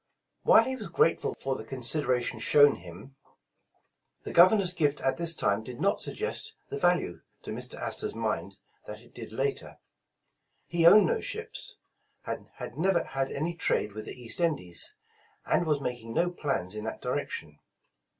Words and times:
While 0.41 0.63
he 0.63 0.75
was 0.75 0.87
grateful 0.87 1.35
for 1.35 1.55
the 1.55 1.63
consideration 1.63 2.39
shown 2.39 2.77
him, 2.77 3.17
the 4.23 4.33
Governor's 4.33 4.73
gift 4.73 4.99
at 4.99 5.17
this 5.17 5.35
time 5.35 5.61
did 5.61 5.79
not 5.79 6.01
suggest 6.01 6.53
the 6.69 6.79
value 6.79 7.21
to 7.43 7.51
Mr. 7.51 7.79
Astor's 7.79 8.15
mind 8.15 8.57
that 8.87 8.99
it 9.01 9.13
did 9.13 9.31
later. 9.31 9.77
He 10.65 10.87
owned 10.87 11.05
no 11.05 11.19
ships, 11.21 11.77
and 12.25 12.49
had 12.55 12.79
never 12.79 13.03
had 13.03 13.31
any 13.31 13.53
trade 13.53 13.91
with 13.93 14.05
the 14.07 14.19
East 14.19 14.39
Indies, 14.39 14.95
and 15.45 15.67
was 15.67 15.79
making 15.79 16.15
no 16.15 16.31
plans 16.31 16.73
in 16.73 16.83
that 16.85 17.03
direc 17.03 17.29
tion. 17.29 17.59